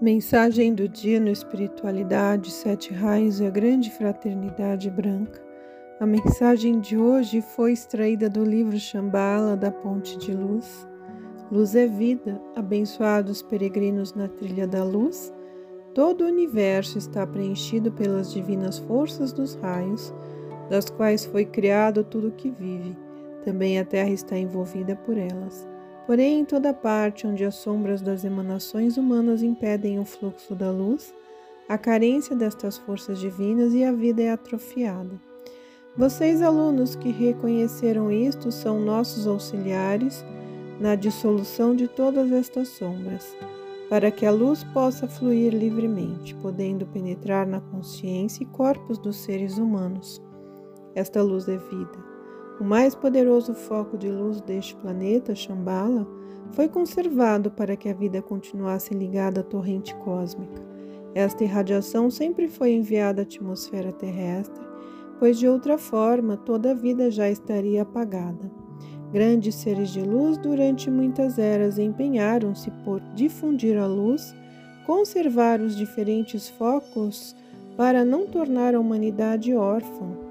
Mensagem 0.00 0.74
do 0.74 0.88
dia 0.88 1.18
no 1.18 1.28
Espiritualidade, 1.28 2.52
Sete 2.52 2.94
Raios 2.94 3.40
e 3.40 3.46
a 3.46 3.50
Grande 3.50 3.90
Fraternidade 3.90 4.88
Branca. 4.88 5.42
A 5.98 6.06
mensagem 6.06 6.78
de 6.78 6.96
hoje 6.96 7.40
foi 7.40 7.72
extraída 7.72 8.30
do 8.30 8.44
livro 8.44 8.78
Shambhala 8.78 9.56
da 9.56 9.72
Ponte 9.72 10.16
de 10.16 10.32
Luz. 10.32 10.86
Luz 11.50 11.74
é 11.74 11.88
vida, 11.88 12.40
abençoados 12.54 13.42
peregrinos 13.42 14.14
na 14.14 14.28
trilha 14.28 14.68
da 14.68 14.84
luz. 14.84 15.34
Todo 15.92 16.22
o 16.22 16.28
universo 16.28 16.96
está 16.96 17.26
preenchido 17.26 17.90
pelas 17.90 18.32
divinas 18.32 18.78
forças 18.78 19.32
dos 19.32 19.56
raios, 19.56 20.14
das 20.70 20.88
quais 20.88 21.24
foi 21.24 21.44
criado 21.44 22.04
tudo 22.04 22.28
o 22.28 22.32
que 22.32 22.52
vive. 22.52 22.96
Também 23.44 23.80
a 23.80 23.84
Terra 23.84 24.10
está 24.10 24.38
envolvida 24.38 24.94
por 24.94 25.18
elas. 25.18 25.66
Porém, 26.08 26.40
em 26.40 26.44
toda 26.46 26.72
parte 26.72 27.26
onde 27.26 27.44
as 27.44 27.56
sombras 27.56 28.00
das 28.00 28.24
emanações 28.24 28.96
humanas 28.96 29.42
impedem 29.42 29.98
o 29.98 30.06
fluxo 30.06 30.54
da 30.54 30.70
luz, 30.70 31.14
a 31.68 31.76
carência 31.76 32.34
destas 32.34 32.78
forças 32.78 33.18
divinas 33.18 33.74
e 33.74 33.84
a 33.84 33.92
vida 33.92 34.22
é 34.22 34.30
atrofiada. 34.30 35.20
Vocês, 35.94 36.40
alunos 36.40 36.96
que 36.96 37.10
reconheceram 37.10 38.10
isto, 38.10 38.50
são 38.50 38.80
nossos 38.80 39.26
auxiliares 39.26 40.24
na 40.80 40.94
dissolução 40.94 41.76
de 41.76 41.86
todas 41.86 42.32
estas 42.32 42.68
sombras, 42.68 43.36
para 43.90 44.10
que 44.10 44.24
a 44.24 44.30
luz 44.30 44.64
possa 44.64 45.06
fluir 45.06 45.52
livremente, 45.52 46.34
podendo 46.36 46.86
penetrar 46.86 47.46
na 47.46 47.60
consciência 47.60 48.44
e 48.44 48.46
corpos 48.46 48.96
dos 48.96 49.16
seres 49.16 49.58
humanos. 49.58 50.22
Esta 50.94 51.20
luz 51.20 51.46
é 51.50 51.58
vida. 51.58 52.17
O 52.60 52.64
mais 52.64 52.92
poderoso 52.92 53.54
foco 53.54 53.96
de 53.96 54.10
luz 54.10 54.40
deste 54.40 54.74
planeta, 54.74 55.32
Shambhala, 55.32 56.04
foi 56.50 56.68
conservado 56.68 57.52
para 57.52 57.76
que 57.76 57.88
a 57.88 57.94
vida 57.94 58.20
continuasse 58.20 58.92
ligada 58.92 59.42
à 59.42 59.44
torrente 59.44 59.94
cósmica. 59.96 60.60
Esta 61.14 61.44
irradiação 61.44 62.10
sempre 62.10 62.48
foi 62.48 62.72
enviada 62.72 63.22
à 63.22 63.24
atmosfera 63.24 63.92
terrestre, 63.92 64.60
pois 65.20 65.38
de 65.38 65.46
outra 65.46 65.78
forma 65.78 66.36
toda 66.36 66.72
a 66.72 66.74
vida 66.74 67.12
já 67.12 67.30
estaria 67.30 67.82
apagada. 67.82 68.50
Grandes 69.12 69.54
seres 69.54 69.90
de 69.90 70.02
luz 70.02 70.36
durante 70.36 70.90
muitas 70.90 71.38
eras 71.38 71.78
empenharam-se 71.78 72.72
por 72.84 73.00
difundir 73.14 73.78
a 73.78 73.86
luz, 73.86 74.34
conservar 74.84 75.60
os 75.60 75.76
diferentes 75.76 76.48
focos 76.48 77.36
para 77.76 78.04
não 78.04 78.26
tornar 78.26 78.74
a 78.74 78.80
humanidade 78.80 79.54
órfã 79.54 80.27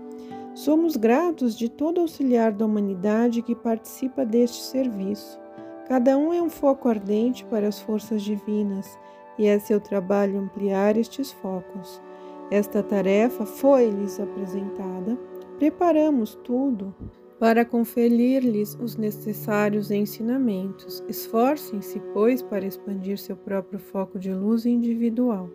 Somos 0.57 0.95
gratos 0.95 1.55
de 1.55 1.69
todo 1.69 2.01
auxiliar 2.01 2.51
da 2.51 2.65
humanidade 2.65 3.43
que 3.43 3.53
participa 3.53 4.25
deste 4.25 4.63
serviço. 4.63 5.39
Cada 5.87 6.17
um 6.17 6.33
é 6.33 6.41
um 6.41 6.49
foco 6.49 6.89
ardente 6.89 7.45
para 7.45 7.67
as 7.67 7.79
forças 7.79 8.23
divinas 8.23 8.97
e 9.37 9.45
é 9.45 9.59
seu 9.59 9.79
trabalho 9.79 10.39
ampliar 10.39 10.97
estes 10.97 11.31
focos. 11.31 12.01
Esta 12.49 12.81
tarefa 12.81 13.45
foi-lhes 13.45 14.19
apresentada. 14.19 15.15
Preparamos 15.59 16.33
tudo 16.43 16.91
para 17.39 17.63
conferir-lhes 17.63 18.75
os 18.81 18.95
necessários 18.95 19.91
ensinamentos. 19.91 21.03
Esforcem-se, 21.07 21.99
pois, 22.15 22.41
para 22.41 22.65
expandir 22.65 23.19
seu 23.19 23.37
próprio 23.37 23.77
foco 23.77 24.17
de 24.17 24.33
luz 24.33 24.65
individual. 24.65 25.51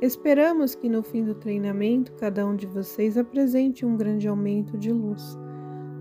Esperamos 0.00 0.74
que 0.74 0.88
no 0.88 1.02
fim 1.02 1.24
do 1.24 1.34
treinamento 1.34 2.12
cada 2.14 2.46
um 2.46 2.56
de 2.56 2.66
vocês 2.66 3.18
apresente 3.18 3.84
um 3.84 3.98
grande 3.98 4.26
aumento 4.26 4.78
de 4.78 4.90
luz. 4.90 5.38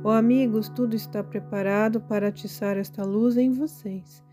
Oh, 0.06 0.10
amigos, 0.10 0.70
tudo 0.70 0.96
está 0.96 1.22
preparado 1.22 2.00
para 2.00 2.30
atiçar 2.30 2.78
esta 2.78 3.04
luz 3.04 3.36
em 3.36 3.52
vocês. 3.52 4.24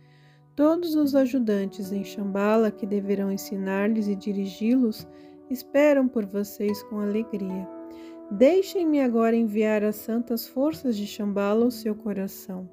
Todos 0.54 0.94
os 0.94 1.16
ajudantes 1.16 1.90
em 1.90 2.04
Shambhala 2.04 2.70
que 2.70 2.86
deverão 2.86 3.32
ensinar-lhes 3.32 4.06
e 4.06 4.14
dirigi-los 4.14 5.04
esperam 5.50 6.06
por 6.06 6.24
vocês 6.24 6.84
com 6.84 7.00
alegria. 7.00 7.68
Deixem-me 8.30 9.00
agora 9.00 9.34
enviar 9.34 9.82
as 9.82 9.96
santas 9.96 10.46
forças 10.46 10.96
de 10.96 11.08
Shambhala 11.08 11.64
ao 11.64 11.72
seu 11.72 11.96
coração. 11.96 12.70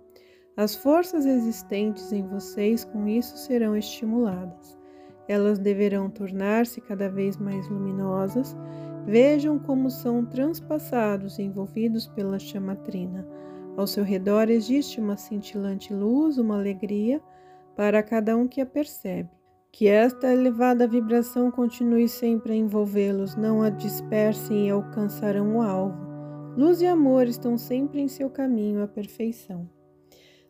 As 0.55 0.75
forças 0.75 1.25
existentes 1.25 2.11
em 2.11 2.21
vocês 2.27 2.85
com 2.85 3.07
isso 3.07 3.35
serão 3.35 3.75
estimuladas. 3.75 4.82
Elas 5.27 5.57
deverão 5.57 6.09
tornar-se 6.09 6.81
cada 6.81 7.09
vez 7.09 7.37
mais 7.37 7.67
luminosas. 7.69 8.55
Vejam 9.05 9.57
como 9.59 9.89
são 9.89 10.25
transpassados 10.25 11.39
e 11.39 11.43
envolvidos 11.43 12.07
pela 12.07 12.39
chamatrina. 12.39 13.27
Ao 13.75 13.87
seu 13.87 14.03
redor 14.03 14.49
existe 14.49 14.99
uma 14.99 15.17
cintilante 15.17 15.93
luz, 15.93 16.37
uma 16.37 16.55
alegria 16.55 17.21
para 17.75 18.03
cada 18.03 18.35
um 18.37 18.47
que 18.47 18.61
a 18.61 18.65
percebe. 18.65 19.29
Que 19.71 19.87
esta 19.87 20.31
elevada 20.31 20.87
vibração 20.87 21.49
continue 21.49 22.07
sempre 22.07 22.53
a 22.53 22.55
envolvê-los, 22.55 23.35
não 23.35 23.63
a 23.63 23.69
dispersem 23.69 24.67
e 24.67 24.69
alcançarão 24.69 25.57
o 25.57 25.61
alvo. 25.61 25.97
Luz 26.55 26.81
e 26.81 26.85
amor 26.85 27.25
estão 27.25 27.57
sempre 27.57 27.99
em 27.99 28.07
seu 28.07 28.29
caminho 28.29 28.83
à 28.83 28.87
perfeição. 28.87 29.67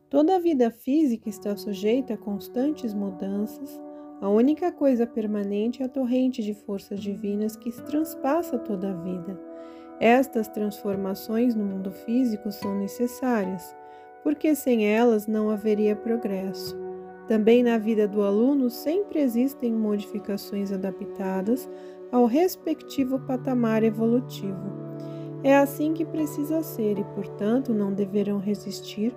Toda 0.09 0.35
a 0.35 0.39
vida 0.39 0.69
física 0.69 1.29
está 1.29 1.55
sujeita 1.55 2.15
a 2.15 2.17
constantes 2.17 2.93
mudanças 2.93 3.81
a 4.23 4.29
única 4.29 4.71
coisa 4.71 5.05
permanente 5.05 5.83
é 5.83 5.85
a 5.85 5.89
torrente 5.89 6.41
de 6.41 6.53
forças 6.53 7.01
divinas 7.01 7.57
que 7.57 7.69
transpassa 7.83 8.57
toda 8.57 8.91
a 8.91 8.93
vida. 8.93 9.37
Estas 9.99 10.47
transformações 10.47 11.53
no 11.53 11.65
mundo 11.65 11.91
físico 11.91 12.49
são 12.49 12.73
necessárias, 12.79 13.75
porque 14.23 14.55
sem 14.55 14.87
elas 14.87 15.27
não 15.27 15.49
haveria 15.49 15.93
progresso. 15.93 16.73
Também 17.27 17.61
na 17.63 17.77
vida 17.77 18.07
do 18.07 18.21
aluno 18.21 18.69
sempre 18.69 19.19
existem 19.19 19.73
modificações 19.73 20.71
adaptadas 20.71 21.69
ao 22.09 22.25
respectivo 22.25 23.19
patamar 23.19 23.83
evolutivo. 23.83 24.71
É 25.43 25.57
assim 25.57 25.93
que 25.93 26.05
precisa 26.05 26.63
ser 26.63 26.97
e, 26.97 27.03
portanto, 27.13 27.73
não 27.73 27.91
deverão 27.91 28.39
resistir 28.39 29.13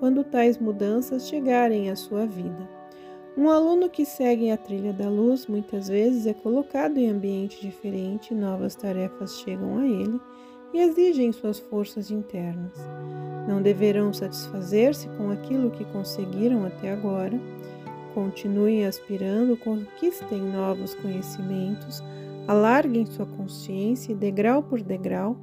quando 0.00 0.24
tais 0.24 0.58
mudanças 0.58 1.28
chegarem 1.28 1.90
à 1.90 1.94
sua 1.94 2.26
vida. 2.26 2.77
Um 3.38 3.50
aluno 3.50 3.88
que 3.88 4.04
segue 4.04 4.50
a 4.50 4.56
trilha 4.56 4.92
da 4.92 5.08
luz 5.08 5.46
muitas 5.46 5.86
vezes 5.86 6.26
é 6.26 6.34
colocado 6.34 6.98
em 6.98 7.08
ambiente 7.08 7.60
diferente, 7.60 8.34
novas 8.34 8.74
tarefas 8.74 9.38
chegam 9.38 9.78
a 9.78 9.86
ele 9.86 10.20
e 10.74 10.80
exigem 10.80 11.30
suas 11.30 11.60
forças 11.60 12.10
internas. 12.10 12.72
Não 13.46 13.62
deverão 13.62 14.12
satisfazer-se 14.12 15.08
com 15.10 15.30
aquilo 15.30 15.70
que 15.70 15.84
conseguiram 15.84 16.66
até 16.66 16.90
agora. 16.90 17.40
Continuem 18.12 18.84
aspirando, 18.84 19.56
conquistem 19.56 20.42
novos 20.42 20.96
conhecimentos, 20.96 22.02
alarguem 22.48 23.06
sua 23.06 23.24
consciência 23.24 24.10
e, 24.10 24.16
degrau 24.16 24.64
por 24.64 24.82
degrau, 24.82 25.36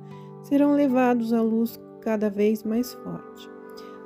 serão 0.44 0.74
levados 0.76 1.32
à 1.32 1.42
luz 1.42 1.80
cada 2.02 2.30
vez 2.30 2.62
mais 2.62 2.92
forte. 2.92 3.55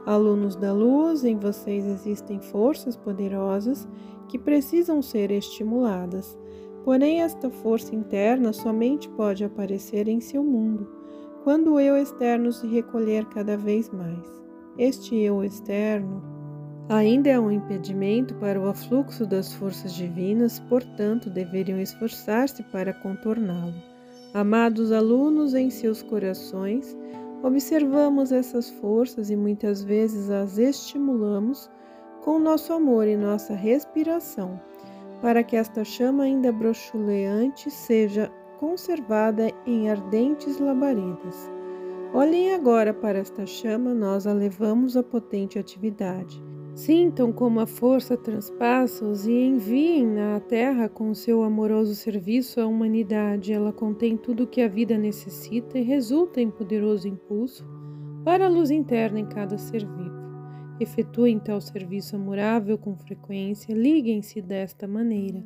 Alunos 0.09 0.55
da 0.55 0.73
luz, 0.73 1.23
em 1.23 1.37
vocês 1.37 1.85
existem 1.85 2.39
forças 2.39 2.97
poderosas 2.97 3.87
que 4.27 4.39
precisam 4.39 5.03
ser 5.03 5.29
estimuladas. 5.29 6.35
Porém, 6.83 7.21
esta 7.21 7.51
força 7.51 7.93
interna 7.93 8.51
somente 8.51 9.07
pode 9.09 9.43
aparecer 9.43 10.07
em 10.07 10.19
seu 10.19 10.43
mundo, 10.43 10.89
quando 11.43 11.73
o 11.73 11.79
eu 11.79 11.95
externo 11.95 12.51
se 12.51 12.65
recolher 12.65 13.23
cada 13.25 13.55
vez 13.55 13.91
mais. 13.91 14.25
Este 14.79 15.15
eu 15.15 15.43
externo 15.43 16.23
ainda 16.89 17.29
é 17.29 17.39
um 17.39 17.51
impedimento 17.51 18.33
para 18.33 18.59
o 18.59 18.67
afluxo 18.67 19.27
das 19.27 19.53
forças 19.53 19.93
divinas, 19.93 20.59
portanto, 20.61 21.29
deveriam 21.29 21.79
esforçar-se 21.79 22.63
para 22.63 22.93
contorná-lo. 22.93 23.75
Amados 24.33 24.91
alunos, 24.91 25.53
em 25.53 25.69
seus 25.69 26.01
corações, 26.01 26.97
Observamos 27.41 28.33
essas 28.33 28.69
forças 28.69 29.29
e 29.29 29.35
muitas 29.35 29.81
vezes 29.81 30.29
as 30.29 30.57
estimulamos 30.57 31.69
com 32.21 32.37
nosso 32.37 32.73
amor 32.73 33.07
e 33.07 33.15
nossa 33.15 33.53
respiração, 33.53 34.59
para 35.21 35.41
que 35.41 35.55
esta 35.55 35.85
chama 35.85 36.23
ainda 36.23 36.51
brochuleante 36.51 37.71
seja 37.71 38.29
conservada 38.59 39.49
em 39.65 39.89
ardentes 39.89 40.59
labaredas. 40.59 41.49
Olhem 42.13 42.53
agora 42.53 42.93
para 42.93 43.19
esta 43.19 43.45
chama, 43.45 43.93
nós 43.93 44.27
a 44.27 44.33
levamos 44.33 44.97
à 44.97 45.03
potente 45.03 45.57
atividade. 45.57 46.43
Sintam 46.79 47.33
como 47.33 47.59
a 47.59 47.65
força 47.65 48.15
transpassa-os 48.15 49.27
e 49.27 49.33
enviem 49.33 50.07
na 50.07 50.39
terra 50.39 50.87
com 50.87 51.13
seu 51.13 51.43
amoroso 51.43 51.93
serviço 51.93 52.61
à 52.61 52.65
humanidade. 52.65 53.51
Ela 53.51 53.73
contém 53.73 54.15
tudo 54.15 54.43
o 54.43 54.47
que 54.47 54.61
a 54.61 54.67
vida 54.69 54.97
necessita 54.97 55.77
e 55.77 55.81
resulta 55.81 56.39
em 56.39 56.49
poderoso 56.49 57.05
impulso 57.05 57.67
para 58.23 58.45
a 58.45 58.49
luz 58.49 58.71
interna 58.71 59.19
em 59.19 59.25
cada 59.25 59.57
ser 59.57 59.85
vivo. 59.85 60.15
Efetuem 60.79 61.37
tal 61.37 61.59
serviço 61.59 62.15
amorável 62.15 62.77
com 62.77 62.95
frequência, 62.95 63.73
liguem-se 63.73 64.41
desta 64.41 64.87
maneira 64.87 65.45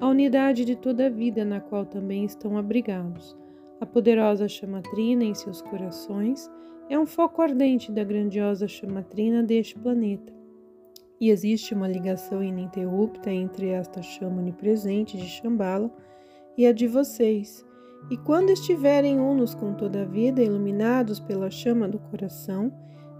à 0.00 0.08
unidade 0.08 0.64
de 0.64 0.74
toda 0.74 1.06
a 1.06 1.10
vida 1.10 1.44
na 1.44 1.60
qual 1.60 1.86
também 1.86 2.24
estão 2.24 2.58
abrigados. 2.58 3.36
A 3.80 3.86
poderosa 3.86 4.48
chamatrina 4.48 5.22
em 5.22 5.32
seus 5.32 5.62
corações 5.62 6.50
é 6.90 6.98
um 6.98 7.06
foco 7.06 7.40
ardente 7.40 7.92
da 7.92 8.02
grandiosa 8.02 8.66
chamatrina 8.66 9.44
deste 9.44 9.78
planeta 9.78 10.41
e 11.22 11.30
existe 11.30 11.72
uma 11.72 11.86
ligação 11.86 12.42
ininterrupta 12.42 13.30
entre 13.30 13.68
esta 13.68 14.02
chama 14.02 14.40
onipresente 14.40 15.16
de 15.16 15.28
Shambhala 15.28 15.88
e 16.58 16.66
a 16.66 16.72
de 16.72 16.88
vocês. 16.88 17.64
E 18.10 18.16
quando 18.16 18.50
estiverem 18.50 19.20
unos 19.20 19.54
com 19.54 19.72
toda 19.72 20.02
a 20.02 20.04
vida, 20.04 20.42
iluminados 20.42 21.20
pela 21.20 21.48
chama 21.48 21.88
do 21.88 22.00
coração, 22.00 22.72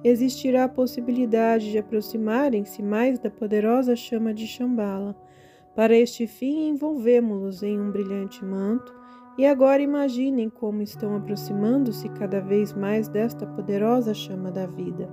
existirá 0.03 0.65
a 0.65 0.69
possibilidade 0.69 1.71
de 1.71 1.79
aproximarem-se 1.79 2.83
mais 2.83 3.21
da 3.21 3.31
poderosa 3.31 3.95
chama 3.95 4.35
de 4.35 4.49
Shambhala. 4.49 5.15
Para 5.73 5.97
este 5.97 6.27
fim, 6.27 6.71
envolvemos-los 6.71 7.63
em 7.63 7.81
um 7.81 7.93
brilhante 7.93 8.45
manto, 8.45 8.93
e 9.39 9.47
agora 9.47 9.81
imaginem 9.81 10.51
como 10.51 10.83
estão 10.83 11.15
aproximando-se 11.15 12.09
cada 12.09 12.41
vez 12.41 12.75
mais 12.75 13.07
desta 13.07 13.47
poderosa 13.47 14.13
chama 14.13 14.51
da 14.51 14.67
vida. 14.67 15.09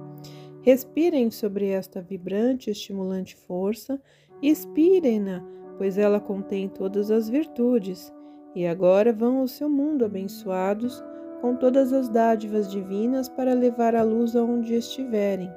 Respirem 0.62 1.32
sobre 1.32 1.68
esta 1.68 2.02
vibrante 2.02 2.70
e 2.70 2.72
estimulante 2.72 3.36
força 3.36 4.02
e 4.42 4.50
expirem-na, 4.50 5.44
pois 5.78 5.98
ela 5.98 6.20
contém 6.20 6.68
todas 6.68 7.10
as 7.10 7.30
virtudes. 7.30 8.14
E 8.56 8.66
agora 8.66 9.14
vão 9.14 9.40
ao 9.40 9.48
seu 9.48 9.70
mundo 9.70 10.04
abençoados 10.04 11.04
com 11.42 11.56
todas 11.56 11.94
as 11.94 12.10
dádivas 12.10 12.70
divinas 12.70 13.30
para 13.30 13.54
levar 13.54 13.96
a 13.96 14.04
luz 14.04 14.36
aonde 14.36 14.76
estiverem. 14.76 15.50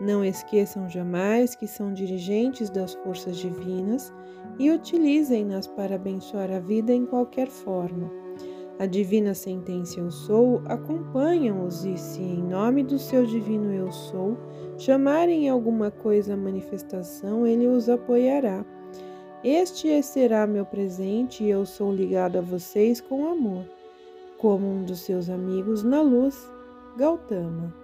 Não 0.00 0.24
esqueçam 0.24 0.88
jamais 0.88 1.54
que 1.54 1.66
são 1.66 1.92
dirigentes 1.92 2.68
das 2.68 2.94
forças 2.94 3.36
divinas 3.36 4.12
e 4.58 4.70
utilizem-nas 4.70 5.66
para 5.66 5.94
abençoar 5.94 6.52
a 6.52 6.60
vida 6.60 6.92
em 6.92 7.06
qualquer 7.06 7.48
forma. 7.48 8.23
A 8.76 8.86
divina 8.86 9.34
sentença 9.34 10.00
Eu 10.00 10.10
Sou 10.10 10.60
acompanha-os 10.66 11.84
e, 11.84 11.96
se 11.96 12.20
em 12.20 12.42
nome 12.42 12.82
do 12.82 12.98
seu 12.98 13.24
divino 13.24 13.72
Eu 13.72 13.92
Sou 13.92 14.36
chamarem 14.76 15.48
alguma 15.48 15.92
coisa 15.92 16.34
a 16.34 16.36
manifestação, 16.36 17.46
ele 17.46 17.68
os 17.68 17.88
apoiará. 17.88 18.64
Este 19.44 20.02
será 20.02 20.46
meu 20.46 20.64
presente 20.64 21.44
e 21.44 21.50
eu 21.50 21.64
sou 21.64 21.94
ligado 21.94 22.38
a 22.38 22.40
vocês 22.40 23.00
com 23.00 23.28
amor, 23.28 23.64
como 24.38 24.66
um 24.66 24.82
dos 24.84 25.00
seus 25.00 25.30
amigos 25.30 25.84
na 25.84 26.00
luz, 26.00 26.50
Gautama. 26.96 27.83